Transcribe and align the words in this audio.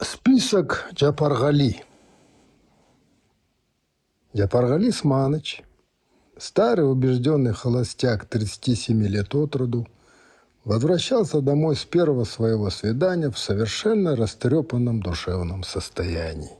Список 0.00 0.90
Джапаргали. 0.94 1.82
Джапаргали 4.32 4.90
Сманыч, 4.90 5.64
старый 6.36 6.88
убежденный 6.88 7.52
холостяк 7.52 8.24
37 8.26 9.08
лет 9.08 9.34
от 9.34 9.56
роду, 9.56 9.88
возвращался 10.64 11.40
домой 11.40 11.74
с 11.74 11.84
первого 11.84 12.22
своего 12.22 12.70
свидания 12.70 13.28
в 13.28 13.40
совершенно 13.40 14.14
растрепанном 14.14 15.02
душевном 15.02 15.64
состоянии. 15.64 16.56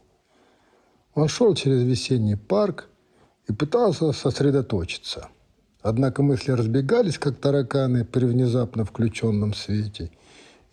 Он 1.15 1.29
шел 1.29 1.55
через 1.55 1.85
весенний 1.85 2.35
парк 2.35 2.89
и 3.47 3.53
пытался 3.53 4.11
сосредоточиться. 4.11 5.29
Однако 5.81 6.25
мысли 6.25 6.51
разбегались, 6.51 7.19
как 7.19 7.37
тараканы 7.37 8.05
при 8.05 8.25
внезапно 8.25 8.85
включенном 8.85 9.55
свете, 9.55 10.11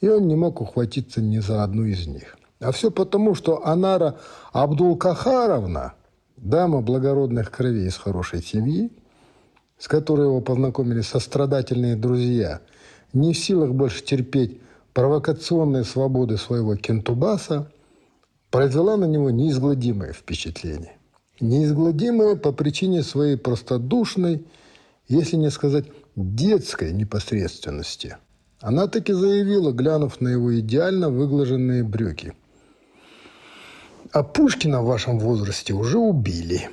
и 0.02 0.09
он 0.09 0.27
не 0.27 0.36
мог 0.36 0.61
ухватиться 0.61 1.21
ни 1.21 1.38
за 1.38 1.63
одну 1.63 1.86
из 1.86 2.07
них. 2.07 2.36
А 2.59 2.71
все 2.71 2.91
потому, 2.91 3.35
что 3.35 3.66
Анара 3.66 4.17
Абдул-Кахаровна, 4.53 5.93
дама 6.38 6.81
благородных 6.81 7.52
кровей 7.52 7.88
из 7.88 7.97
хорошей 7.97 8.41
семьи, 8.41 8.91
с 9.77 9.88
которой 9.88 10.27
его 10.27 10.41
познакомили 10.41 11.02
сострадательные 11.02 11.95
друзья– 11.95 12.61
не 13.16 13.33
в 13.33 13.38
силах 13.38 13.71
больше 13.71 14.03
терпеть 14.03 14.59
провокационные 14.94 15.83
свободы 15.83 16.38
своего 16.38 16.75
кентубаса, 16.75 17.71
произвела 18.52 18.97
на 18.97 19.05
него 19.05 19.30
неизгладимое 19.30 20.13
впечатление. 20.13 20.97
Неизгладимое 21.39 22.35
по 22.35 22.52
причине 22.52 23.03
своей 23.03 23.38
простодушной, 23.38 24.45
если 25.08 25.38
не 25.38 25.49
сказать 25.49 25.85
детской 26.16 26.91
непосредственности. 26.94 28.17
Она 28.59 28.88
таки 28.88 29.13
заявила, 29.13 29.72
глянув 29.72 30.22
на 30.22 30.30
его 30.30 30.58
идеально 30.59 31.09
выглаженные 31.09 31.83
брюки. 31.83 32.33
«А 34.15 34.23
Пушкина 34.23 34.81
в 34.81 34.85
вашем 34.85 35.19
возрасте 35.19 35.73
уже 35.73 35.97
убили». 35.97 36.69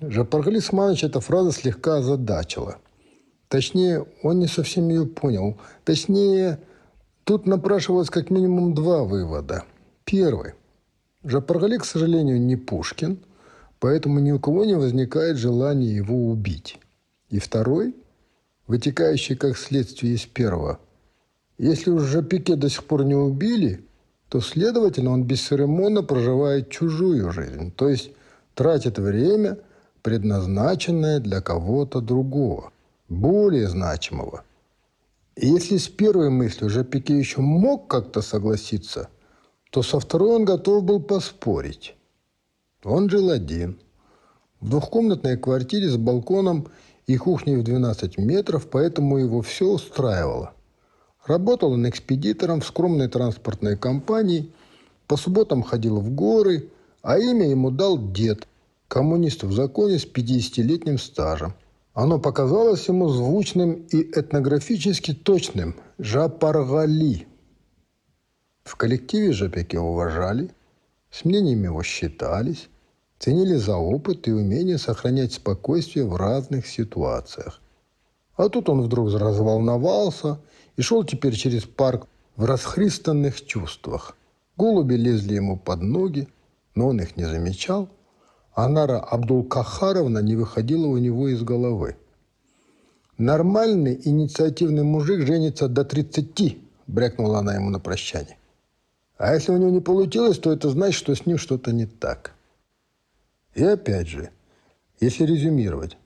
Жапаргали 0.00 0.60
Сманович 0.60 1.04
эта 1.04 1.20
фраза 1.20 1.52
слегка 1.52 1.96
озадачила– 1.96 2.78
Точнее, 3.50 4.06
он 4.22 4.38
не 4.38 4.46
совсем 4.46 4.88
ее 4.88 5.06
понял. 5.06 5.58
Точнее, 5.84 6.60
тут 7.24 7.46
напрашивалось 7.46 8.08
как 8.08 8.30
минимум 8.30 8.74
два 8.74 9.02
вывода. 9.02 9.64
Первый. 10.04 10.52
Жапаргали, 11.24 11.76
к 11.76 11.84
сожалению, 11.84 12.40
не 12.40 12.54
Пушкин, 12.54 13.18
поэтому 13.80 14.20
ни 14.20 14.30
у 14.30 14.38
кого 14.38 14.64
не 14.64 14.74
возникает 14.74 15.36
желания 15.36 15.92
его 15.92 16.28
убить. 16.28 16.78
И 17.28 17.40
второй, 17.40 17.96
вытекающий 18.68 19.34
как 19.34 19.58
следствие 19.58 20.14
из 20.14 20.26
первого. 20.26 20.78
Если 21.58 21.90
уж 21.90 22.04
Жапике 22.04 22.54
до 22.54 22.70
сих 22.70 22.84
пор 22.84 23.04
не 23.04 23.16
убили, 23.16 23.84
то, 24.30 24.40
следовательно, 24.40 25.10
он 25.10 25.24
бесцеремонно 25.24 26.04
проживает 26.04 26.70
чужую 26.70 27.32
жизнь, 27.32 27.72
то 27.72 27.88
есть 27.88 28.12
тратит 28.54 28.98
время, 28.98 29.58
предназначенное 30.02 31.18
для 31.18 31.40
кого-то 31.40 32.00
другого– 32.00 32.72
более 33.08 33.68
значимого. 33.68 34.44
И 35.34 35.48
если 35.48 35.78
с 35.78 35.88
первой 35.88 36.30
мыслью 36.30 36.68
уже 36.68 36.84
Пике 36.84 37.18
еще 37.18 37.40
мог 37.40 37.88
как-то 37.88 38.22
согласиться, 38.22 39.08
то 39.70 39.82
со 39.82 39.98
второй 39.98 40.36
он 40.36 40.44
готов 40.44 40.84
был 40.84 41.00
поспорить. 41.00 41.96
Он 42.84 43.10
жил 43.10 43.30
один. 43.30 43.80
В 44.60 44.68
двухкомнатной 44.68 45.38
квартире 45.38 45.88
с 45.88 45.96
балконом 45.96 46.68
и 47.08 47.16
кухней 47.16 47.56
в 47.56 47.64
12 47.64 48.16
метров, 48.18 48.68
поэтому 48.70 49.18
его 49.18 49.42
все 49.42 49.66
устраивало. 49.66 50.52
Работал 51.26 51.72
он 51.72 51.88
экспедитором 51.88 52.60
в 52.60 52.66
скромной 52.66 53.08
транспортной 53.08 53.76
компании, 53.76 54.50
по 55.06 55.16
субботам 55.16 55.62
ходил 55.62 56.00
в 56.00 56.10
горы, 56.10 56.70
а 57.02 57.18
имя 57.18 57.48
ему 57.48 57.70
дал 57.70 57.98
дед, 58.12 58.46
коммунист 58.88 59.42
в 59.42 59.52
законе 59.52 59.98
с 59.98 60.06
50-летним 60.06 60.98
стажем. 60.98 61.54
Оно 61.92 62.18
показалось 62.18 62.88
ему 62.88 63.08
звучным 63.08 63.86
и 63.90 64.02
этнографически 64.02 65.12
точным– 65.12 65.74
Жапаргали. 65.98 67.26
В 68.64 68.76
коллективе 68.76 69.32
Жапеке 69.32 69.78
уважали, 69.78 70.50
с 71.10 71.24
мнениями 71.24 71.64
его 71.64 71.82
считались, 71.82 72.68
ценили 73.18 73.56
за 73.56 73.76
опыт 73.76 74.28
и 74.28 74.32
умение 74.32 74.78
сохранять 74.78 75.34
спокойствие 75.34 76.06
в 76.06 76.16
разных 76.16 76.66
ситуациях. 76.66 77.60
А 78.40 78.48
тут 78.48 78.68
он 78.68 78.82
вдруг 78.82 79.12
разволновался 79.12 80.38
и 80.76 80.82
шел 80.82 81.04
теперь 81.04 81.34
через 81.34 81.64
парк 81.64 82.06
в 82.36 82.44
расхристанных 82.44 83.44
чувствах. 83.44 84.16
Голуби 84.56 84.94
лезли 84.94 85.34
ему 85.34 85.58
под 85.58 85.82
ноги, 85.82 86.28
но 86.74 86.88
он 86.88 87.00
их 87.00 87.16
не 87.16 87.24
замечал– 87.24 87.88
Анара 88.54 88.98
Абдул-Кахаровна 88.98 90.18
не 90.18 90.36
выходила 90.36 90.86
у 90.86 90.98
него 90.98 91.28
из 91.28 91.42
головы. 91.42 91.96
«Нормальный 93.16 94.00
инициативный 94.04 94.82
мужик 94.82 95.26
женится 95.26 95.68
до 95.68 95.82
30»,– 95.82 96.58
брякнула 96.86 97.38
она 97.38 97.54
ему 97.54 97.70
на 97.70 97.78
прощание. 97.78 98.36
«А 99.18 99.34
если 99.34 99.52
у 99.52 99.56
него 99.56 99.70
не 99.70 99.80
получилось, 99.80 100.38
то 100.38 100.52
это 100.52 100.68
значит, 100.70 100.98
что 100.98 101.14
с 101.14 101.26
ним 101.26 101.38
что-то 101.38 101.72
не 101.72 101.86
так». 101.86 102.34
И 103.54 103.62
опять 103.62 104.08
же, 104.08 104.30
если 105.00 105.24
резюмировать, 105.24 105.96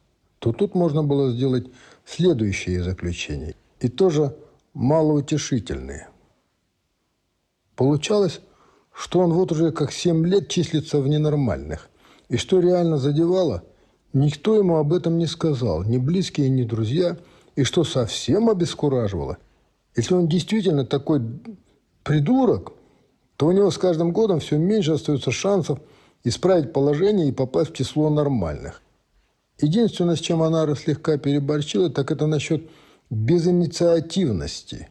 то 0.44 0.53
тут 0.53 0.75
можно 0.75 1.03
было 1.03 1.31
сделать 1.31 1.69
следующие 2.05 2.82
заключения, 2.82 3.55
и 3.81 3.88
тоже 3.88 4.37
малоутешительные. 4.75 6.09
Получалось, 7.77 8.41
что 8.93 9.21
он 9.21 9.32
вот 9.32 9.53
уже 9.53 9.72
как 9.72 9.91
7 9.91 10.27
лет 10.27 10.50
числится 10.50 11.00
в 11.00 11.09
ненормальных, 11.09 11.88
и 12.28 12.37
что 12.37 12.60
реально 12.60 12.99
задевало, 12.99 13.65
никто 14.12 14.55
ему 14.55 14.77
об 14.77 14.93
этом 14.93 15.16
не 15.16 15.27
сказал, 15.27 15.82
ни 15.82 15.97
близкие, 15.97 16.50
ни 16.50 16.65
друзья. 16.65 17.16
И 17.56 17.65
что 17.65 17.82
совсем 17.82 18.50
обескураживало, 18.50 19.38
если 19.97 20.12
он 20.12 20.28
действительно 20.28 20.84
такой 20.84 21.22
придурок, 22.03 22.75
то 23.38 23.47
у 23.47 23.53
него 23.53 23.71
с 23.71 23.78
каждым 23.78 24.12
годом 24.12 24.41
все 24.41 24.59
меньше 24.59 24.93
остается 24.93 25.31
шансов 25.31 25.78
исправить 26.22 26.75
положение 26.75 27.28
и 27.28 27.32
попасть 27.32 27.71
в 27.71 27.75
число 27.75 28.11
нормальных. 28.11 28.82
Единственное, 29.60 30.16
с 30.16 30.20
чем 30.20 30.42
она 30.42 30.75
слегка 30.75 31.16
переборчила, 31.19 31.91
так 31.91 32.10
это 32.10 32.26
насчет 32.26 32.69
безинициативности. 33.10 34.88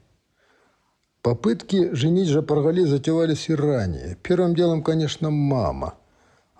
Попытки 1.22 1.94
женить 1.94 2.28
Жапаргали 2.28 2.84
затевались 2.84 3.50
и 3.50 3.56
ранее. 3.56 4.18
Первым 4.24 4.56
делом, 4.56 4.84
конечно, 4.84 5.30
мама– 5.30 5.96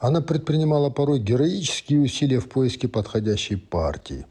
она 0.04 0.20
предпринимала 0.20 0.90
порой 0.90 1.20
героические 1.20 2.02
усилия 2.02 2.42
в 2.42 2.50
поиске 2.50 2.90
подходящей 2.90 3.56
партии. 3.56 4.26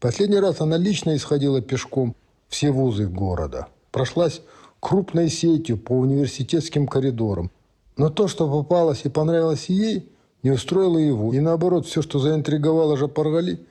Последний 0.00 0.38
раз 0.38 0.60
она 0.60 0.76
лично 0.76 1.16
исходила 1.16 1.62
пешком 1.62 2.14
все 2.48 2.70
вузы 2.70 3.06
города. 3.06 3.68
Прошлась 3.90 4.42
крупной 4.80 5.30
сетью 5.30 5.78
по 5.78 5.92
университетским 5.92 6.86
коридорам. 6.86 7.50
Но 7.96 8.10
то, 8.10 8.28
что 8.28 8.46
попалось 8.50 9.06
и 9.06 9.08
понравилось 9.08 9.70
ей, 9.70 10.12
не 10.48 10.52
устроило 10.54 10.98
его. 10.98 11.32
И 11.32 11.40
наоборот, 11.40 11.86
все, 11.86 12.02
что 12.02 12.18
заинтриговало 12.18 12.96
Жапаргали, 12.96 13.66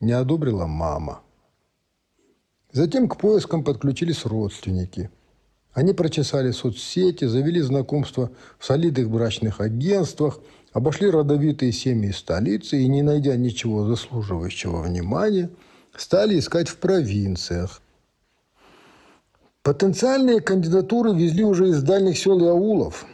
не 0.00 0.12
одобрила 0.12 0.66
мама. 0.66 1.20
Затем 2.72 3.08
к 3.08 3.16
поискам 3.16 3.62
подключились 3.62 4.24
родственники. 4.24 5.10
Они 5.72 5.92
прочесали 5.92 6.50
соцсети, 6.50 7.24
завели 7.26 7.60
знакомства 7.60 8.30
в 8.58 8.64
солидных 8.64 9.10
брачных 9.10 9.60
агентствах– 9.60 10.40
обошли 10.74 11.08
родовитые 11.08 11.72
семьи 11.72 12.10
столицы 12.10 12.82
и, 12.82 12.88
не 12.88 13.00
найдя 13.02 13.36
ничего 13.36 13.86
заслуживающего 13.86 14.82
внимания, 14.82 15.48
стали 15.96 16.38
искать 16.38 16.68
в 16.68 16.76
провинциях. 16.76 17.80
Потенциальные 19.62 20.40
кандидатуры 20.40 21.14
везли 21.14 21.44
уже 21.44 21.68
из 21.70 21.82
дальних 21.82 22.18
сел 22.18 22.44
и 22.44 22.48
аулов. 22.48 23.06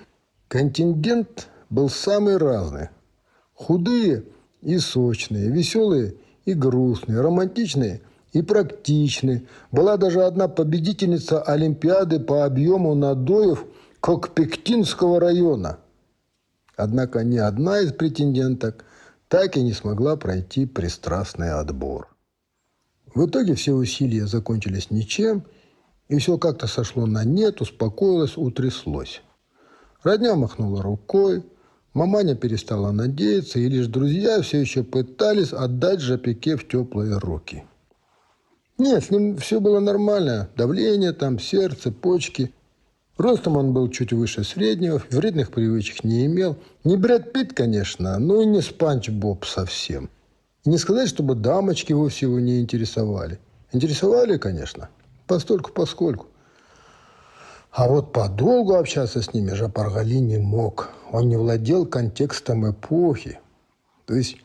Контингент 0.48 1.48
был 1.68 1.88
самый 1.90 2.38
разный. 2.38 2.88
Худые 3.60 4.24
и 4.62 4.78
сочные, 4.78 5.50
веселые 5.50 6.14
и 6.44 6.54
грустные, 6.54 7.20
романтичные 7.20 8.00
и 8.32 8.42
практичные. 8.42 9.42
Была 9.70 9.96
даже 9.96 10.22
одна 10.22 10.48
победительница 10.48 11.42
Олимпиады 11.42 12.20
по 12.20 12.44
объему 12.44 12.94
надоев 12.94 13.64
Кокпектинского 14.00 15.20
района– 15.20 15.78
Однако 16.80 17.22
ни 17.24 17.36
одна 17.36 17.80
из 17.80 17.92
претенденток 17.92 18.86
так 19.28 19.56
и 19.58 19.62
не 19.62 19.74
смогла 19.74 20.16
пройти 20.16 20.64
пристрастный 20.64 21.52
отбор. 21.52 22.08
В 23.14 23.26
итоге 23.26 23.54
все 23.54 23.72
усилия 23.72 24.26
закончились 24.26 24.90
ничем, 24.90 25.44
и 26.08 26.16
все 26.16 26.38
как-то 26.38 26.66
сошло 26.66 27.04
на 27.04 27.22
нет, 27.22 27.60
успокоилось, 27.60 28.38
утряслось. 28.38 29.20
Родня 30.02 30.34
махнула 30.36 30.82
рукой, 30.82 31.44
маманя 31.94 32.34
перестала 32.34 32.92
надеяться, 32.92 33.58
и 33.58 33.68
лишь 33.68 33.86
друзья 33.86 34.40
все 34.42 34.60
еще 34.60 34.82
пытались 34.82 35.52
отдать 35.52 36.00
Жапике 36.00 36.56
в 36.56 36.66
теплые 36.66 37.18
руки. 37.18 37.64
Нет, 38.78 39.04
с 39.04 39.10
ним 39.10 39.36
все 39.36 39.60
было 39.60 39.78
нормально. 39.78 40.48
Давление 40.56 41.12
там, 41.12 41.38
сердце, 41.38 41.92
почки. 41.92 42.54
Ростом 43.18 43.58
он 43.58 43.74
был 43.74 43.90
чуть 43.90 44.14
выше 44.14 44.42
среднего, 44.42 45.02
вредных 45.10 45.50
привычек 45.50 46.02
не 46.02 46.24
имел. 46.24 46.56
Не 46.84 46.96
Брэд 46.96 47.34
Питт, 47.34 47.52
конечно, 47.52 48.18
но 48.18 48.40
и 48.40 48.46
не 48.46 48.62
Спанч 48.62 49.10
Боб 49.10 49.44
совсем. 49.44 50.08
И 50.64 50.70
не 50.70 50.78
сказать, 50.78 51.10
чтобы 51.10 51.34
дамочки 51.34 51.92
его 51.92 52.40
не 52.40 52.60
интересовали. 52.60 53.38
Интересовали, 53.72 54.38
конечно, 54.38 54.88
постольку 55.26 55.72
поскольку. 55.72 56.29
А 57.70 57.88
вот 57.88 58.12
подолгу 58.12 58.74
общаться 58.74 59.22
с 59.22 59.32
ними 59.32 59.52
Жапаргали 59.52 60.16
не 60.16 60.38
мог. 60.38 60.90
Он 61.12 61.28
не 61.28 61.36
владел 61.36 61.86
контекстом 61.86 62.68
эпохи. 62.68 63.38
То 64.06 64.14
есть 64.14 64.36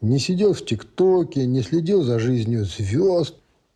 не 0.00 0.18
сидел 0.18 0.54
в 0.54 0.64
ТикТоке, 0.64 1.46
не 1.46 1.62
следил 1.62 2.02
за 2.02 2.18
жизнью 2.18 2.64
звезд, 2.64 3.34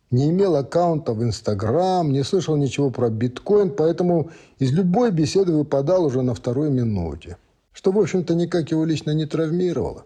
не 0.09 0.29
имел 0.29 0.55
аккаунта 0.55 1.13
в 1.13 1.23
Инстаграм, 1.23 2.11
не 2.11 2.23
слышал 2.23 2.55
ничего 2.55 2.89
про 2.89 3.09
биткоин, 3.09 3.71
поэтому 3.71 4.31
из 4.57 4.71
любой 4.71 5.11
беседы 5.11 5.53
выпадал 5.53 6.05
уже 6.05 6.23
на 6.23 6.33
второй 6.33 6.71
минуте. 6.71 7.37
Что, 7.73 7.91
в 7.91 7.99
общем-то, 7.99 8.33
никак 8.33 8.71
его 8.71 8.85
лично 8.85 9.11
не 9.11 9.25
травмировало. 9.25 10.05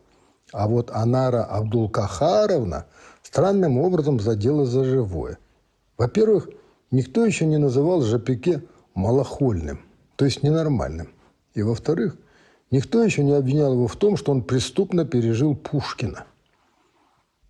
А 0.51 0.67
вот 0.67 0.91
Анара 0.91 1.43
Абдулкахаровна 1.43 2.85
странным 3.21 3.77
образом 3.77 4.19
задела 4.19 4.65
за 4.65 4.83
живое. 4.83 5.37
Во-первых, 5.97 6.49
никто 6.91 7.25
еще 7.25 7.45
не 7.45 7.57
называл 7.57 8.01
Жапике 8.01 8.63
малохольным, 8.95 9.81
то 10.15 10.25
есть 10.25 10.43
ненормальным. 10.43 11.09
И 11.53 11.61
во-вторых, 11.61 12.17
никто 12.71 13.03
еще 13.03 13.23
не 13.23 13.33
обвинял 13.33 13.73
его 13.73 13.87
в 13.87 13.95
том, 13.95 14.17
что 14.17 14.31
он 14.31 14.43
преступно 14.43 15.05
пережил 15.05 15.55
Пушкина. 15.55 16.25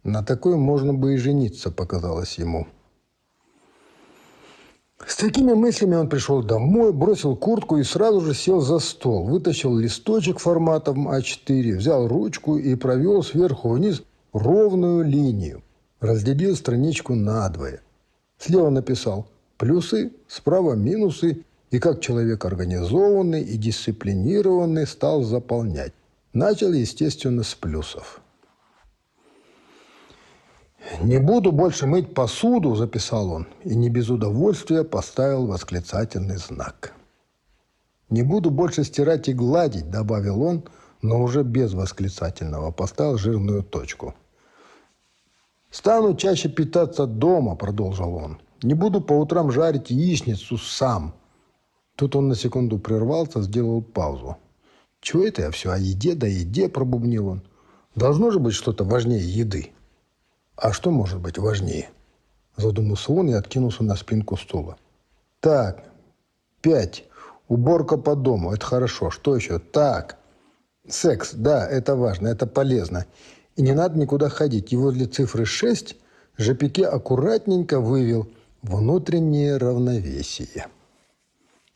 На 0.03 0.24
такой 0.24 0.56
можно 0.56 0.94
бы 0.94 1.13
и 1.13 1.18
жениться, 1.18 1.71
показалось 1.71 2.38
ему. 2.38 2.68
С 5.06 5.15
такими 5.15 5.53
мыслями 5.53 5.95
он 5.95 6.09
пришел 6.09 6.44
домой, 6.44 6.91
бросил 6.94 7.36
куртку 7.36 7.77
и 7.77 7.83
сразу 7.83 8.21
же 8.21 8.33
сел 8.33 8.62
за 8.62 8.80
стол. 8.80 9.25
Вытащил 9.25 9.77
листочек 9.77 10.39
форматом 10.39 11.09
А4, 11.09 11.75
взял 11.75 12.07
ручку 12.07 12.57
и 12.57 12.75
провел 12.75 13.24
сверху 13.24 13.69
вниз 13.69 14.03
ровную 14.33 15.03
линию. 15.06 15.63
Разделил 16.00 16.56
страничку 16.56 17.15
надвое. 17.15 17.81
Слева 18.38 18.69
написал 18.69 19.27
плюсы, 19.59 20.13
справа 20.27 20.73
минусы, 20.73 21.44
и 21.69 21.77
как 21.77 22.01
человек 22.01 22.45
организованный 22.45 23.44
и 23.44 23.57
дисциплинированный 23.57 24.88
стал 24.88 25.21
заполнять. 25.21 25.94
Начал, 26.33 26.73
естественно, 26.73 27.44
с 27.44 27.53
плюсов. 27.53 28.21
«Не 31.01 31.19
буду 31.19 31.51
больше 31.51 31.85
мыть 31.85 32.13
посуду»,– 32.15 32.73
записал 32.75 33.31
он, 33.31 33.47
и 33.63 33.75
не 33.75 33.89
без 33.89 34.09
удовольствия 34.09 34.83
поставил 34.83 35.45
восклицательный 35.45 36.38
знак. 36.38 36.94
«Не 38.09 38.23
буду 38.23 38.50
больше 38.50 38.83
стирать 38.83 39.27
и 39.27 39.33
гладить»,– 39.33 39.89
добавил 39.91 40.41
он, 40.41 40.63
но 41.01 41.21
уже 41.21 41.44
без 41.44 41.73
восклицательного, 41.73 42.71
поставил 42.71 43.17
жирную 43.17 43.62
точку. 43.62 44.15
«Стану 45.71 46.16
чаще 46.16 46.50
питаться 46.50 47.06
дома»,– 47.06 47.56
продолжил 47.57 48.16
он. 48.16 48.42
«Не 48.63 48.74
буду 48.74 49.01
по 49.01 49.13
утрам 49.13 49.51
жарить 49.51 49.89
яичницу 49.89 50.57
сам». 50.57 51.13
Тут 51.95 52.16
он 52.16 52.27
на 52.27 52.36
секунду 52.36 52.80
прервался, 52.80 53.42
сделал 53.42 53.81
паузу. 53.81 54.38
«Чего 55.01 55.25
это 55.25 55.44
я 55.44 55.51
все 55.51 55.71
о 55.71 55.77
еде 55.77 56.16
да 56.16 56.27
еде?»– 56.27 56.69
пробубнил 56.69 57.27
он. 57.27 57.42
«Должно 57.95 58.31
же 58.31 58.39
быть 58.39 58.54
что-то 58.54 58.83
важнее 58.83 59.21
еды». 59.21 59.71
А 60.62 60.74
что 60.74 60.92
может 60.92 61.19
быть 61.21 61.38
важнее? 61.38 61.89
Задумался 62.57 63.13
он 63.13 63.30
и 63.30 63.33
откинулся 63.33 63.81
на 63.83 63.95
спинку 63.95 64.36
стула. 64.36 64.75
Так, 65.39 65.86
пять. 66.62 67.06
Уборка 67.48 67.95
по 67.98 68.13
дому. 68.15 68.51
Это 68.51 68.65
хорошо. 68.65 69.10
Что 69.10 69.38
еще? 69.38 69.60
Так. 69.60 70.18
Секс. 70.86 71.33
Да, 71.33 71.65
это 71.65 71.95
важно, 71.95 72.27
это 72.27 72.45
полезно. 72.45 73.06
И 73.59 73.61
не 73.61 73.73
надо 73.73 74.00
никуда 74.00 74.29
ходить. 74.29 74.71
И 74.71 74.77
возле 74.77 75.06
цифры 75.06 75.44
6 75.44 75.97
Жапике 76.38 76.85
аккуратненько 76.85 77.81
вывел 77.81 78.29
внутреннее 78.61 79.57
равновесие. 79.57 80.67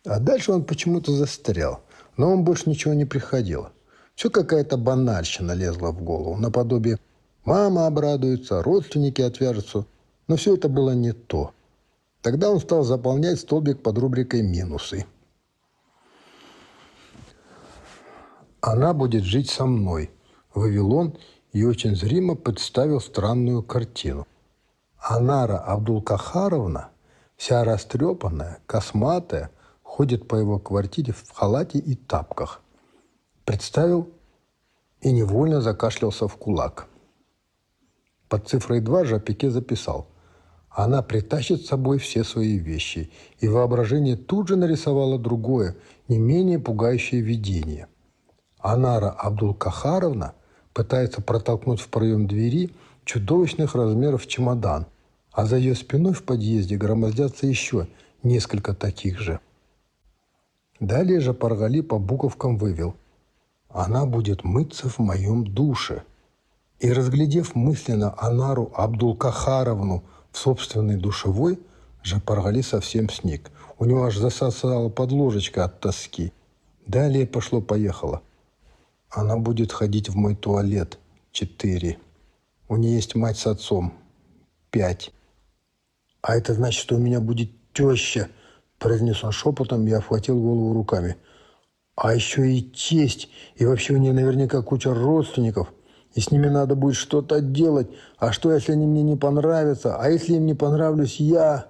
А 0.05 0.19
дальше 0.21 0.53
он 0.53 0.63
почему-то 0.63 1.11
застрял. 1.11 1.81
Но 2.15 2.31
он 2.31 2.45
больше 2.45 2.69
ничего 2.69 2.93
не 2.93 3.03
приходило. 3.03 3.73
Все 4.15 4.29
какая-то 4.29 4.77
банальщина 4.77 5.51
лезла 5.51 5.91
в 5.91 6.01
голову, 6.01 6.37
наподобие 6.37 6.99
Мама 7.43 7.85
обрадуется, 7.85 8.63
родственники 8.63 9.21
отвяжутся. 9.21 9.85
Но 10.29 10.37
все 10.37 10.55
это 10.55 10.69
было 10.69 10.91
не 10.91 11.11
то. 11.11 11.51
Тогда 12.21 12.49
он 12.49 12.61
стал 12.61 12.83
заполнять 12.83 13.41
столбик 13.41 13.83
под 13.83 13.97
рубрикой 13.97 14.41
«минусы». 14.41 15.05
«Она 18.61 18.93
будет 18.93 19.25
жить 19.25 19.49
со 19.49 19.65
мной»,– 19.65 20.11
вывел 20.53 20.93
он 20.93 21.17
и 21.53 21.63
очень 21.63 21.95
зримо 21.95 22.35
представил 22.35 22.99
странную 22.99 23.63
картину. 23.63 24.27
Анара 24.97 25.57
Абдулкахаровна, 25.57 26.89
вся 27.37 27.63
растрепанная, 27.63 28.59
косматая, 28.65 29.49
ходит 29.81 30.27
по 30.27 30.35
его 30.35 30.59
квартире 30.59 31.13
в 31.13 31.31
халате 31.31 31.79
и 31.79 31.95
тапках. 31.95 32.61
Представил 33.45 34.09
и 35.01 35.11
невольно 35.11 35.61
закашлялся 35.61 36.27
в 36.27 36.35
кулак– 36.35 36.87
под 38.33 38.47
цифрой 38.47 38.79
2 38.79 39.05
Жапике 39.05 39.51
записал. 39.51 40.07
Она 40.71 41.03
притащит 41.03 41.61
с 41.61 41.67
собой 41.67 41.99
все 41.99 42.23
свои 42.23 42.57
вещи, 42.57 43.11
и 43.37 43.47
воображение 43.47 44.15
тут 44.15 44.47
же 44.47 44.55
нарисовало 44.55 45.19
другое, 45.19 45.75
не 46.07 46.17
менее 46.17 46.57
пугающее 46.57 47.21
видение. 47.21 47.85
Анара 48.57 49.11
Абдулкахаровна 49.11 50.33
пытается 50.73 51.21
протолкнуть 51.21 51.81
в 51.81 51.87
проем 51.89 52.27
двери 52.27 52.71
чудовищных 53.05 53.75
размеров 53.75 54.27
чемодан, 54.27 54.85
а 55.31 55.45
за 55.45 55.57
ее 55.57 55.75
спиной 55.75 56.13
в 56.13 56.23
подъезде 56.23 56.77
громоздятся 56.77 57.47
еще 57.47 57.87
несколько 58.23 58.73
таких 58.73 59.19
же. 59.19 59.39
Далее 60.79 61.19
же 61.19 61.33
Паргали 61.33 61.81
по 61.81 61.97
буковкам 61.99 62.57
вывел. 62.57 62.95
«Она 63.69 64.05
будет 64.05 64.43
мыться 64.43 64.89
в 64.89 64.99
моем 64.99 65.45
душе». 65.45 66.03
И 66.79 66.91
разглядев 66.91 67.55
мысленно 67.55 68.13
Анару 68.17 68.71
Абдулкахаровну 68.75 70.03
в 70.31 70.37
собственной 70.37 70.97
душевой, 70.97 71.59
Жапаргали 72.03 72.61
совсем 72.61 73.09
сник. 73.09 73.49
У 73.79 73.85
него 73.85 74.03
аж 74.03 74.17
засосала 74.17 74.89
подложечка 74.89 75.63
от 75.63 75.79
тоски. 75.79 76.33
Далее 76.85 77.25
пошло-поехало. 77.25 78.21
Она 79.13 79.37
будет 79.37 79.71
ходить 79.71 80.09
в 80.09 80.15
мой 80.15 80.35
туалет. 80.35 80.99
Четыре. 81.31 81.97
У 82.67 82.77
нее 82.77 82.95
есть 82.95 83.15
мать 83.15 83.37
с 83.37 83.47
отцом. 83.47 83.93
Пять. 84.71 85.11
А 86.21 86.35
это 86.35 86.53
значит, 86.53 86.81
что 86.81 86.95
у 86.95 86.99
меня 86.99 87.19
будет 87.19 87.51
теща, 87.73 88.29
произнес 88.79 89.23
он 89.23 89.31
шепотом 89.31 89.87
и 89.87 89.91
охватил 89.91 90.39
голову 90.41 90.73
руками. 90.73 91.17
А 91.95 92.13
еще 92.13 92.51
и 92.51 92.61
тесть, 92.61 93.29
и 93.55 93.65
вообще 93.65 93.93
у 93.93 93.97
нее 93.97 94.13
наверняка 94.13 94.61
куча 94.61 94.93
родственников– 94.93 95.71
и 96.13 96.19
с 96.19 96.31
ними 96.31 96.47
надо 96.47 96.75
будет 96.75 96.95
что-то 96.95 97.41
делать. 97.41 97.87
А 98.17 98.31
что, 98.31 98.53
если 98.53 98.73
они 98.73 98.85
мне 98.85 99.01
не 99.01 99.15
понравятся? 99.15 99.97
А 99.97 100.09
если 100.09 100.35
им 100.35 100.45
не 100.45 100.53
понравлюсь 100.53 101.19
я? 101.19 101.67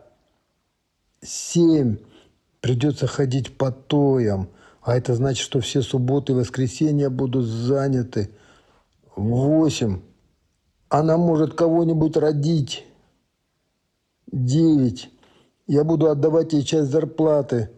Семь. 1.21 1.97
Придется 2.59 3.07
ходить 3.07 3.57
по 3.57 3.71
тоям. 3.71 4.50
А 4.83 4.97
это 4.97 5.15
значит, 5.15 5.41
что 5.41 5.61
все 5.61 5.81
субботы 5.81 6.33
и 6.33 6.35
воскресенья 6.35 7.09
будут 7.09 7.45
заняты. 7.45 8.31
Восемь. 9.15 10.01
Она 10.89 11.17
может 11.17 11.53
кого-нибудь 11.53 12.17
родить. 12.17 12.85
Девять. 14.29 15.09
Я 15.67 15.85
буду 15.85 16.09
отдавать 16.09 16.51
ей 16.51 16.63
часть 16.63 16.91
зарплаты. 16.91 17.71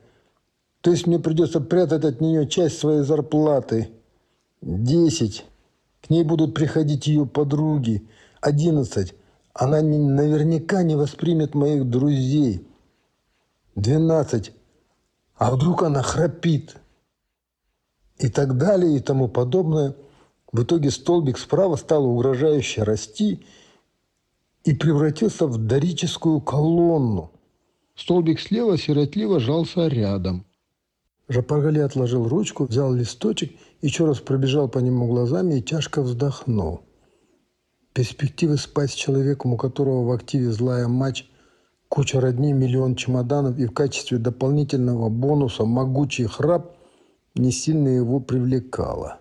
То 0.82 0.92
есть 0.92 1.06
мне 1.06 1.20
придется 1.20 1.62
прятать 1.62 2.06
от 2.06 2.22
нее 2.22 2.48
часть 2.48 2.80
своей 2.80 3.02
зарплаты. 3.02 3.92
Десять. 4.62 5.46
К 6.02 6.10
ней 6.10 6.24
будут 6.24 6.56
приходить 6.56 7.06
ее 7.06 7.28
подруги. 7.28 8.08
Одиннадцать. 8.42 9.14
Она 9.54 9.82
не, 9.82 10.00
наверняка 10.00 10.82
не 10.82 10.96
воспримет 10.96 11.54
моих 11.54 11.88
друзей. 11.88 12.68
Двенадцать. 13.76 14.54
А 15.36 15.52
вдруг 15.52 15.84
она 15.84 16.02
храпит? 16.02 16.78
И 18.18 18.30
так 18.30 18.58
далее 18.58 18.98
и 18.98 19.00
тому 19.00 19.28
подобное. 19.28 19.96
В 20.52 20.64
итоге 20.64 20.90
столбик 20.90 21.38
справа 21.38 21.76
стал 21.76 22.06
угрожающе 22.06 22.84
расти 22.84 23.46
и 24.64 24.74
превратился 24.74 25.48
в 25.48 25.58
дорическую 25.58 26.40
колонну. 26.42 27.32
Столбик 27.96 28.40
слева 28.40 28.78
сиротливо 28.78 29.40
жался 29.40 29.88
рядом. 29.88 30.46
Жапаргали 31.28 31.80
отложил 31.80 32.28
ручку, 32.28 32.66
взял 32.66 32.94
листочек, 32.94 33.54
еще 33.82 34.06
раз 34.06 34.20
пробежал 34.20 34.70
по 34.70 34.80
нему 34.80 35.08
глазами 35.08 35.56
и 35.56 35.62
тяжко 35.62 36.02
вздохнул. 36.02 36.82
Перспективы 37.94 38.58
спать 38.58 38.92
с 38.92 38.96
человеком, 38.96 39.54
у 39.54 39.58
которого 39.58 40.04
в 40.04 40.12
активе 40.12 40.52
злая 40.52 40.88
мать, 40.88 41.26
Куча 41.88 42.20
родни, 42.20 42.52
миллион 42.52 42.96
чемоданов 42.96 43.58
и 43.58 43.68
в 43.68 43.72
качестве 43.72 44.18
дополнительного 44.18 45.10
бонуса 45.10 45.66
могучий 45.66 46.26
храп 46.26 46.75
не 47.36 47.52
сильно 47.52 47.90
его 47.90 48.20
привлекало. 48.20 49.20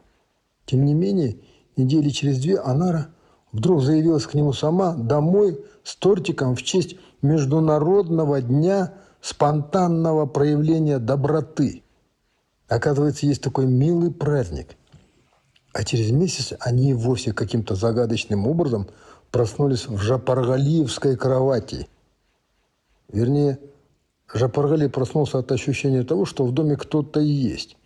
Тем 0.67 0.85
не 0.85 0.95
менее, 0.95 1.39
недели 1.77 2.09
через 2.09 2.41
две 2.41 2.59
Анара 2.59 3.09
вдруг 3.53 3.83
заявилась 3.83 4.27
к 4.27 4.35
нему 4.35 4.53
сама 4.53 4.95
домой 4.95 5.65
с 5.83 5.97
тортиком 5.97 6.57
в 6.57 6.63
честь 6.63 6.97
Международного 7.23 8.41
дня 8.41 8.95
спонтанного 9.21 10.27
проявления 10.27 10.99
доброты. 10.99 11.83
Оказывается, 12.69 13.27
есть 13.27 13.43
такой 13.43 13.67
милый 13.67 14.11
праздник. 14.11 14.77
А 15.73 15.85
через 15.85 16.11
месяц 16.11 16.55
они 16.61 16.95
вовсе 16.95 17.33
каким-то 17.33 17.75
загадочным 17.75 18.47
образом 18.47 18.89
проснулись 19.31 19.89
в 19.89 19.99
Жапаргалиевской 19.99 21.17
кровати. 21.17 21.89
Вернее, 23.13 23.59
Жапаргали 24.33 24.89
проснулся 24.89 25.39
от 25.39 25.51
ощущения 25.53 26.05
того, 26.05 26.25
что 26.25 26.45
в 26.45 26.53
доме 26.53 26.77
кто-то 26.77 27.21
есть. 27.21 27.77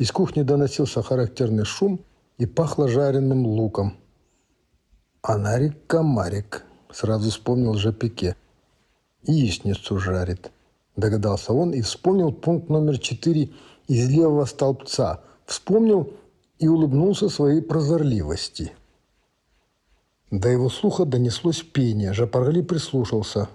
Из 0.00 0.10
кухни 0.12 0.40
доносился 0.40 1.02
характерный 1.02 1.66
шум 1.66 2.00
и 2.38 2.46
пахло 2.46 2.88
жареным 2.88 3.44
луком. 3.46 3.98
«Анарик-комарик»,— 5.20 6.64
сразу 6.90 7.28
вспомнил 7.28 7.74
Жапике. 7.74 8.34
«Яичницу 9.24 9.98
жарит»,— 9.98 10.52
догадался 10.96 11.52
он 11.52 11.72
и 11.72 11.82
вспомнил 11.82 12.32
пункт 12.32 12.70
номер 12.70 12.98
четыре 12.98 13.50
из 13.88 14.08
левого 14.08 14.46
столбца. 14.46 15.20
Вспомнил 15.44 16.14
и 16.58 16.66
улыбнулся 16.66 17.28
своей 17.28 17.60
прозорливости. 17.60 18.72
До 20.30 20.48
его 20.48 20.70
слуха 20.70 21.04
донеслось 21.04 21.62
пение. 21.62 22.14
Жапаргали 22.14 22.62
прислушался. 22.62 23.50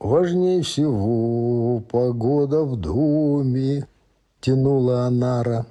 «Важнее 0.00 0.62
всего 0.62 1.78
погода 1.78 2.64
в 2.64 2.74
доме»,— 2.74 3.86
тянула 4.40 5.06
Анара. 5.06 5.66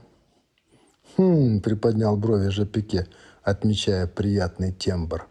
«Хм»,— 1.16 1.62
приподнял 1.64 2.16
брови 2.18 2.50
Жапике, 2.50 3.08
отмечая 3.44 4.08
приятный 4.08 4.72
тембр. 4.72 5.28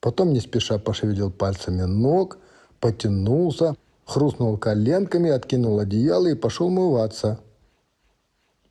Потом 0.00 0.32
не 0.32 0.40
спеша 0.40 0.78
пошевелил 0.78 1.30
пальцами 1.30 1.82
ног, 1.82 2.38
потянулся, 2.80 3.74
хрустнул 4.04 4.56
коленками, 4.56 5.30
откинул 5.30 5.80
одеяло 5.80 6.28
и 6.28 6.34
пошел 6.34 6.70
мываться. 6.70 7.40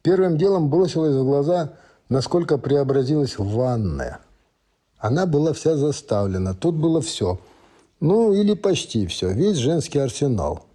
Первым 0.01 0.37
делом 0.37 0.69
бросилось 0.69 1.15
в 1.15 1.25
глаза, 1.25 1.73
насколько 2.09 2.57
преобразилась 2.57 3.37
ванная. 3.37 4.19
Она 4.97 5.25
была 5.25 5.53
вся 5.53 5.75
заставлена, 5.75 6.53
тут 6.53 6.75
было 6.75 7.01
все. 7.01 7.39
Ну, 7.99 8.33
или 8.33 8.53
почти 8.53 9.05
все, 9.05 9.33
весь 9.33 9.57
женский 9.57 9.99
арсенал. 9.99 10.66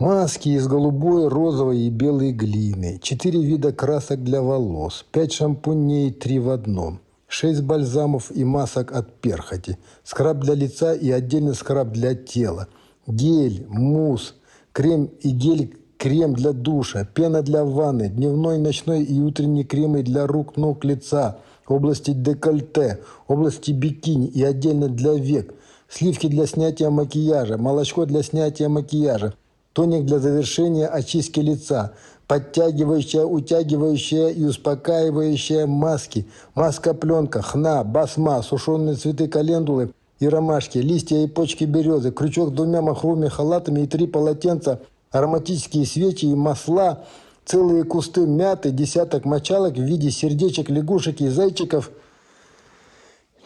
Маски 0.00 0.48
из 0.48 0.66
голубой, 0.66 1.28
розовой 1.28 1.82
и 1.82 1.88
белой 1.88 2.32
глины, 2.32 2.98
четыре 3.00 3.40
вида 3.40 3.72
красок 3.72 4.24
для 4.24 4.42
волос, 4.42 5.06
пять 5.12 5.32
шампуней, 5.32 6.10
три 6.10 6.40
в 6.40 6.50
одном, 6.50 6.98
шесть 7.28 7.62
бальзамов 7.62 8.32
и 8.34 8.42
масок 8.42 8.90
от 8.90 9.14
перхоти, 9.20 9.78
скраб 10.02 10.38
для 10.38 10.54
лица 10.54 10.94
и 10.94 11.12
отдельно 11.12 11.54
скраб 11.54 11.92
для 11.92 12.16
тела, 12.16 12.66
гель, 13.06 13.66
мусс, 13.68 14.34
крем 14.72 15.10
и 15.20 15.30
гель 15.30 15.76
крем 15.96 16.34
для 16.34 16.52
душа, 16.52 17.04
пена 17.04 17.42
для 17.42 17.64
ванны, 17.64 18.08
дневной, 18.08 18.58
ночной 18.58 19.04
и 19.04 19.20
утренний 19.20 19.62
кремы 19.62 20.02
для 20.02 20.26
рук, 20.26 20.56
ног, 20.56 20.84
лица, 20.84 21.38
области 21.68 22.10
декольте, 22.10 22.98
области 23.28 23.70
бикини 23.70 24.26
и 24.26 24.42
отдельно 24.42 24.88
для 24.88 25.14
век, 25.14 25.54
сливки 25.88 26.26
для 26.26 26.48
снятия 26.48 26.90
макияжа, 26.90 27.58
молочко 27.58 28.06
для 28.06 28.24
снятия 28.24 28.68
макияжа, 28.68 29.34
тоник 29.74 30.06
для 30.06 30.18
завершения 30.18 30.86
очистки 30.86 31.40
лица, 31.40 31.92
подтягивающая, 32.26 33.24
утягивающая 33.24 34.28
и 34.28 34.44
успокаивающая 34.44 35.66
маски, 35.66 36.26
маска-пленка, 36.54 37.42
хна, 37.42 37.84
басма, 37.84 38.42
сушеные 38.42 38.96
цветы 38.96 39.28
календулы 39.28 39.92
и 40.20 40.26
ромашки, 40.26 40.78
листья 40.78 41.18
и 41.18 41.26
почки 41.26 41.64
березы, 41.64 42.12
крючок 42.12 42.48
с 42.48 42.52
двумя 42.52 42.80
махровыми 42.80 43.28
халатами 43.28 43.82
и 43.82 43.86
три 43.86 44.06
полотенца– 44.06 44.80
ароматические 45.14 45.86
свечи 45.86 46.26
и 46.26 46.34
масла, 46.34 47.04
целые 47.44 47.84
кусты 47.84 48.26
мяты, 48.26 48.70
десяток 48.70 49.24
мочалок 49.24 49.74
в 49.74 49.80
виде 49.80 50.10
сердечек, 50.10 50.68
лягушек 50.68 51.20
и 51.20 51.28
зайчиков. 51.28 51.90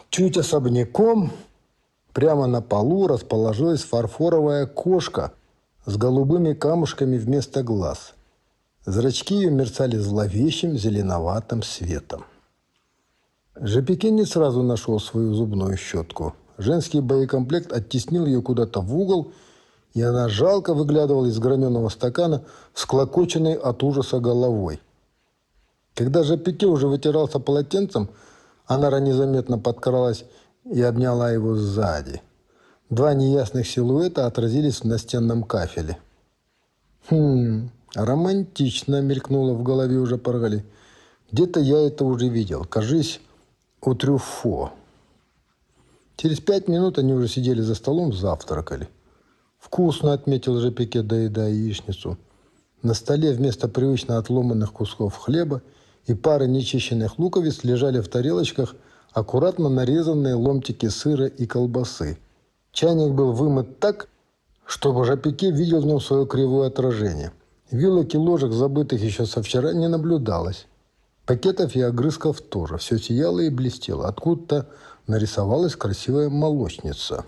Чуть 0.09 0.37
особняком 0.37 1.31
прямо 2.11 2.47
на 2.47 2.63
полу 2.63 3.05
расположилась 3.05 3.83
фарфоровая 3.83 4.65
кошка 4.65 5.31
с 5.89 5.97
голубыми 5.97 6.53
камушками 6.53 7.17
вместо 7.17 7.63
глаз. 7.63 8.13
Зрачки 8.85 9.35
ее 9.35 9.51
мерцали 9.51 9.97
зловещим 9.97 10.77
зеленоватым 10.77 11.63
светом. 11.63 12.25
Жепекин 13.55 14.15
не 14.15 14.25
сразу 14.25 14.63
нашел 14.63 14.99
свою 14.99 15.33
зубную 15.33 15.77
щетку. 15.77 16.33
Женский 16.57 17.01
боекомплект 17.01 17.73
оттеснил 17.73 18.25
ее 18.25 18.41
куда-то 18.41 18.81
в 18.81 18.95
угол– 18.95 19.31
и 19.93 20.01
она 20.01 20.29
жалко 20.29 20.73
выглядывала 20.73 21.25
из 21.25 21.39
граненого 21.39 21.89
стакана, 21.89 22.43
склокоченной 22.73 23.55
от 23.55 23.83
ужаса 23.83 24.19
головой. 24.19 24.79
Когда 25.95 26.23
же 26.23 26.37
уже 26.37 26.87
вытирался 26.87 27.39
полотенцем, 27.39 28.09
Анара 28.65 28.99
незаметно 28.99 29.57
подкралась 29.57 30.25
и 30.63 30.81
обняла 30.81 31.31
его 31.31 31.55
сзади. 31.55 32.21
Два 32.89 33.13
неясных 33.13 33.67
силуэта 33.67 34.25
отразились 34.25 34.81
в 34.81 34.85
настенном 34.85 35.43
кафеле. 35.43 35.99
«Хм, 37.09 37.69
романтично»,— 37.93 39.01
мелькнуло 39.03 39.53
в 39.53 39.61
голове 39.61 39.97
уже 39.97 40.17
Паргали. 40.17 40.65
«Где-то 41.31 41.59
я 41.59 41.85
это 41.85 42.03
уже 42.03 42.29
видел. 42.29 42.65
Кажись, 42.65 43.21
у 43.81 43.93
Трюфо». 43.93 44.71
Через 46.15 46.39
пять 46.39 46.67
минут 46.67 46.97
они 46.97 47.13
уже 47.13 47.27
сидели 47.27 47.61
за 47.61 47.75
столом, 47.75 48.11
завтракали. 48.11 48.89
«Вкусно»,— 49.59 50.11
отметил 50.13 50.57
же 50.57 50.71
Пике, 50.71 51.03
доедая 51.03 51.51
яичницу. 51.51 52.17
На 52.81 52.95
столе 52.95 53.33
вместо 53.33 53.67
привычно 53.67 54.17
отломанных 54.17 54.73
кусков 54.73 55.15
хлеба 55.15 55.61
и 56.07 56.15
пары 56.15 56.47
нечищенных 56.47 57.19
луковиц 57.19 57.63
лежали 57.63 57.99
в 57.99 58.07
тарелочках 58.07 58.75
аккуратно 59.13 59.69
нарезанные 59.69 60.33
ломтики 60.33 60.87
сыра 60.87 61.27
и 61.27 61.45
колбасы. 61.45 62.17
Чайник 62.79 63.11
был 63.11 63.33
вымыт 63.33 63.81
так, 63.81 64.07
чтобы 64.65 65.03
Жапике 65.03 65.51
видел 65.51 65.81
в 65.81 65.85
нем 65.85 65.99
свое 65.99 66.25
кривое 66.25 66.69
отражение. 66.69 67.33
Вилок 67.71 68.13
и 68.13 68.17
ложек, 68.17 68.53
забытых 68.53 69.01
еще 69.01 69.25
со 69.25 69.43
вчера, 69.43 69.73
не 69.73 69.89
наблюдалось. 69.89 70.65
Пакетов 71.25 71.75
и 71.75 71.81
огрызков 71.81 72.39
тоже. 72.39 72.77
Все 72.77 72.97
сияло 72.97 73.41
и 73.41 73.49
блестело. 73.49 74.07
Откуда-то 74.07 74.69
нарисовалась 75.07 75.75
красивая 75.75 76.29
молочница. 76.29 77.25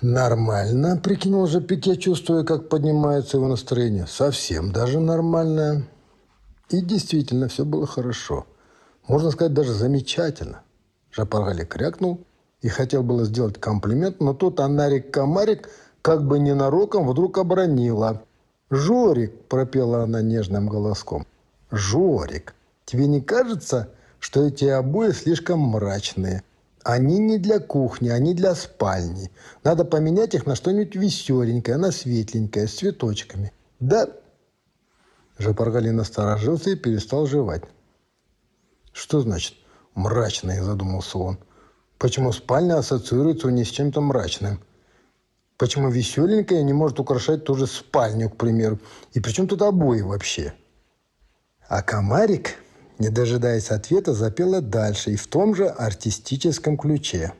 Нормально, 0.00 1.00
прикинул 1.00 1.46
же 1.46 1.60
Пике, 1.60 1.96
чувствуя, 1.96 2.42
как 2.42 2.68
поднимается 2.68 3.36
его 3.36 3.46
настроение. 3.46 4.08
Совсем 4.08 4.72
даже 4.72 4.98
нормальное. 4.98 5.86
И 6.70 6.80
действительно, 6.80 7.46
все 7.46 7.64
было 7.64 7.86
хорошо. 7.86 8.46
Можно 9.06 9.30
сказать, 9.30 9.54
даже 9.54 9.72
замечательно. 9.74 10.62
Жапаргали 11.12 11.64
крякнул 11.64 12.26
и 12.66 12.68
хотел 12.68 13.04
было 13.04 13.24
сделать 13.24 13.60
комплимент, 13.60 14.18
но 14.18 14.34
тут 14.34 14.58
Анарик-комарик 14.58 15.70
как 16.02 16.26
бы 16.26 16.40
ненароком 16.40 17.06
вдруг 17.06 17.38
обронила. 17.38 18.24
«Жорик!»– 18.70 19.46
пропела 19.48 20.02
она 20.02 20.20
нежным 20.20 20.68
голоском. 20.68 21.28
«Жорик, 21.70 22.56
тебе 22.84 23.06
не 23.06 23.20
кажется, 23.20 23.90
что 24.18 24.48
эти 24.48 24.64
обои 24.64 25.12
слишком 25.12 25.60
мрачные?» 25.60 26.42
Они 26.82 27.18
не 27.18 27.38
для 27.38 27.60
кухни, 27.60 28.08
они 28.08 28.34
для 28.34 28.56
спальни. 28.56 29.30
Надо 29.62 29.84
поменять 29.84 30.34
их 30.34 30.46
на 30.46 30.56
что-нибудь 30.56 30.96
веселенькое, 30.96 31.76
на 31.76 31.92
светленькое, 31.92 32.66
с 32.66 32.74
цветочками. 32.74 33.52
Да. 33.78 34.08
Жапаргали 35.38 35.90
насторожился 35.90 36.70
и 36.70 36.76
перестал 36.76 37.26
жевать. 37.26 37.62
Что 38.92 39.20
значит 39.20 39.54
мрачное, 39.94 40.62
задумался 40.62 41.18
он. 41.18 41.38
Почему 41.98 42.32
спальня 42.32 42.78
ассоциируется 42.78 43.48
не 43.48 43.64
с 43.64 43.68
чем-то 43.68 44.00
мрачным? 44.00 44.60
Почему 45.56 45.88
веселенькое 45.88 46.62
не 46.62 46.72
может 46.72 47.00
украшать 47.00 47.44
ту 47.44 47.54
же 47.54 47.66
спальню, 47.66 48.28
к 48.28 48.36
примеру? 48.36 48.78
И 49.12 49.20
причем 49.20 49.48
тут 49.48 49.62
обои 49.62 50.02
вообще? 50.02 50.54
А 51.68 51.82
комарик 51.82 52.56
не 52.98 53.10
дожидаясь 53.10 53.70
ответа, 53.70 54.14
запела 54.14 54.60
дальше 54.60 55.12
и 55.12 55.16
в 55.16 55.26
том 55.26 55.54
же 55.54 55.66
артистическом 55.66 56.78
ключе. 56.78 57.32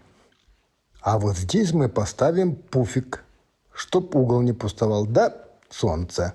А 1.00 1.18
вот 1.18 1.36
здесь 1.36 1.72
мы 1.72 1.88
поставим 1.88 2.56
пуфик, 2.56 3.25
чтоб 3.72 4.14
угол 4.14 4.42
не 4.42 4.52
пустовал. 4.52 5.06
Да, 5.06 5.34
солнце. 5.70 6.34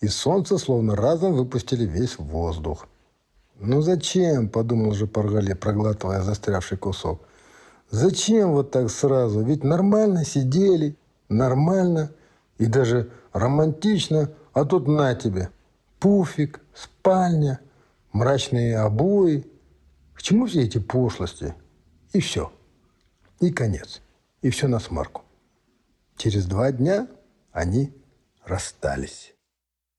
И 0.00 0.08
солнце 0.08 0.58
словно 0.58 0.94
разом 0.94 1.34
выпустили 1.34 1.84
весь 1.84 2.18
воздух. 2.18 2.86
«Ну 3.60 3.82
зачем?»– 3.82 4.48
подумал 4.50 4.92
же 4.92 5.06
Паргале, 5.06 5.54
проглатывая 5.54 6.22
застрявший 6.22 6.78
кусок. 6.78 7.20
Зачем 7.90 8.52
вот 8.52 8.70
так 8.70 8.90
сразу? 8.90 9.42
Ведь 9.42 9.64
нормально 9.64 10.24
сидели, 10.24 10.96
нормально 11.28 12.12
и 12.58 12.66
даже 12.66 13.10
романтично, 13.32 14.30
а 14.52 14.64
тут 14.64 14.86
на 14.86 15.14
тебе. 15.14 15.50
Пуфик, 15.98 16.60
спальня, 16.72 17.60
мрачные 18.12 18.78
обои. 18.78 19.46
К 20.14 20.22
чему 20.22 20.46
все 20.46 20.62
эти 20.62 20.78
пошлости? 20.78 21.54
И 22.12 22.20
все. 22.20 22.52
И 23.40 23.50
конец. 23.50 24.00
И 24.40 24.50
все 24.50 24.68
на 24.68 24.78
смарку. 24.78 25.22
Через 26.16 26.46
два 26.46 26.70
дня 26.70 27.08
они 27.52 27.92
расстались. 28.44 29.34